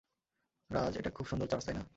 [0.69, 1.83] রাজ, এটা খুব সুন্দর চার্চ তাইনা?